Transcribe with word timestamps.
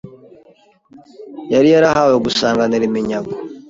yari 1.53 1.67
yarahawe 1.73 2.15
gusanganira 2.25 2.83
iminyago 2.89 3.31